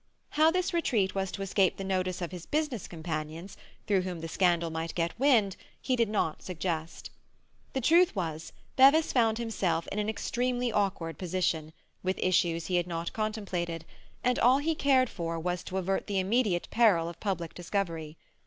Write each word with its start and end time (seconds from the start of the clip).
How 0.29 0.49
this 0.49 0.73
retreat 0.73 1.13
was 1.13 1.31
to 1.31 1.43
escape 1.43 1.77
the 1.77 1.83
notice 1.83 2.23
of 2.23 2.31
his 2.31 2.47
business 2.47 2.87
companions, 2.87 3.55
through 3.85 4.01
whom 4.01 4.21
the 4.21 4.27
scandal 4.27 4.71
might 4.71 4.95
get 4.95 5.19
wind, 5.19 5.55
he 5.79 5.95
did 5.95 6.09
not 6.09 6.41
suggest. 6.41 7.11
The 7.73 7.81
truth 7.81 8.15
was, 8.15 8.51
Bevis 8.77 9.13
found 9.13 9.37
himself 9.37 9.87
in 9.89 9.99
an 9.99 10.09
extremely 10.09 10.71
awkward 10.71 11.19
position, 11.19 11.71
with 12.01 12.17
issues 12.17 12.65
he 12.65 12.77
had 12.77 12.87
not 12.87 13.13
contemplated, 13.13 13.85
and 14.23 14.39
all 14.39 14.57
he 14.57 14.73
cared 14.73 15.07
for 15.07 15.39
was 15.39 15.63
to 15.65 15.77
avert 15.77 16.07
the 16.07 16.17
immediate 16.19 16.67
peril 16.71 17.07
of 17.07 17.19
public 17.19 17.53
discovery. 17.53 18.17